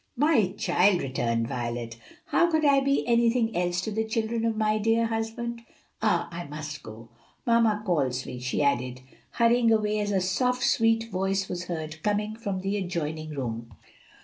"My 0.17 0.53
child," 0.57 1.03
returned 1.03 1.47
Violet, 1.47 1.95
"how 2.25 2.49
could 2.49 2.65
I 2.65 2.79
be 2.79 3.05
anything 3.07 3.55
else 3.55 3.81
to 3.81 3.91
the 3.91 4.03
children 4.03 4.45
of 4.45 4.57
my 4.57 4.79
dear 4.79 5.05
husband? 5.05 5.61
Ah, 6.01 6.27
I 6.31 6.45
must 6.45 6.81
go! 6.81 7.09
Mamma 7.45 7.83
calls 7.85 8.25
me," 8.25 8.39
she 8.39 8.63
added, 8.63 9.01
hurrying 9.33 9.71
away 9.71 9.99
as 9.99 10.09
a 10.11 10.19
soft, 10.19 10.63
sweet 10.63 11.11
voice 11.11 11.47
was 11.47 11.65
heard 11.65 12.01
coming 12.01 12.35
from 12.35 12.61
the 12.61 12.77
adjoining 12.77 13.35
room. 13.35 13.69